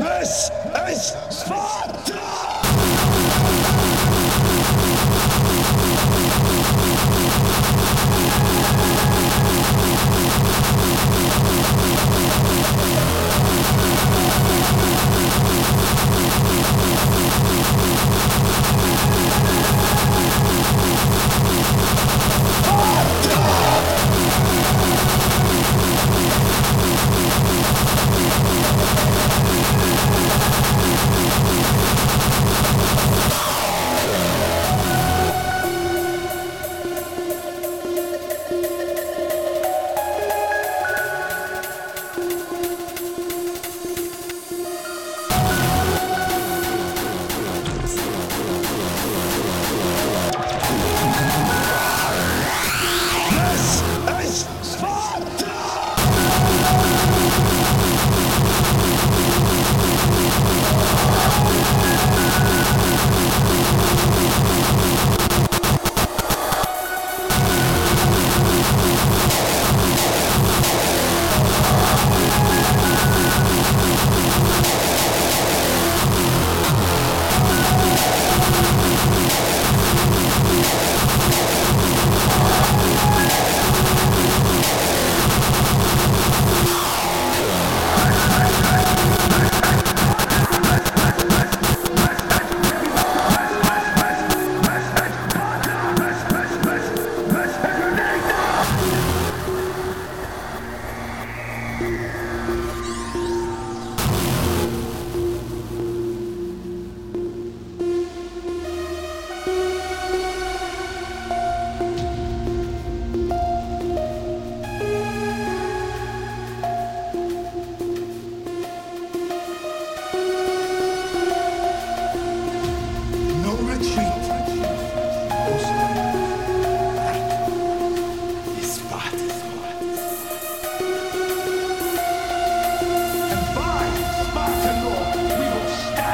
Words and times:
This 0.00 0.50
is 0.88 1.12
Sparta! 1.28 2.59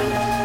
Yeah. 0.08 0.35